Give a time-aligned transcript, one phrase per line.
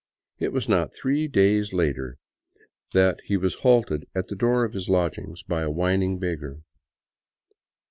[0.39, 2.17] It was not three days later
[2.91, 6.63] that he was halted at the door of his lodgings by a whining beggar.